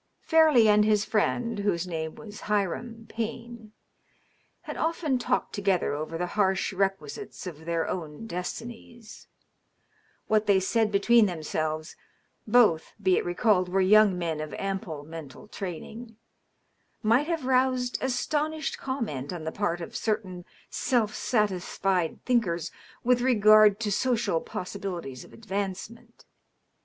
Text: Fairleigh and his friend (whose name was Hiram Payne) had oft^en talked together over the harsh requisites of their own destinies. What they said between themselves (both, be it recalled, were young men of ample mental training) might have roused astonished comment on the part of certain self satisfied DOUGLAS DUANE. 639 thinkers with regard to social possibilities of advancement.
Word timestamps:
Fairleigh 0.23 0.67
and 0.67 0.83
his 0.83 1.05
friend 1.05 1.59
(whose 1.59 1.85
name 1.85 2.15
was 2.15 2.41
Hiram 2.49 3.05
Payne) 3.07 3.71
had 4.61 4.75
oft^en 4.75 5.19
talked 5.19 5.53
together 5.53 5.93
over 5.93 6.17
the 6.17 6.25
harsh 6.33 6.73
requisites 6.73 7.45
of 7.45 7.65
their 7.65 7.87
own 7.87 8.25
destinies. 8.25 9.27
What 10.25 10.47
they 10.47 10.59
said 10.59 10.91
between 10.91 11.27
themselves 11.27 11.95
(both, 12.47 12.93
be 12.99 13.15
it 13.17 13.23
recalled, 13.23 13.69
were 13.69 13.79
young 13.79 14.17
men 14.17 14.41
of 14.41 14.55
ample 14.55 15.03
mental 15.03 15.47
training) 15.47 16.17
might 17.03 17.27
have 17.27 17.45
roused 17.45 17.99
astonished 18.01 18.79
comment 18.79 19.31
on 19.31 19.43
the 19.43 19.51
part 19.51 19.81
of 19.81 19.95
certain 19.95 20.45
self 20.71 21.13
satisfied 21.13 22.25
DOUGLAS 22.25 22.25
DUANE. 22.25 22.41
639 22.41 22.41
thinkers 22.41 22.71
with 23.03 23.21
regard 23.21 23.79
to 23.79 23.91
social 23.91 24.41
possibilities 24.41 25.23
of 25.23 25.31
advancement. 25.31 26.25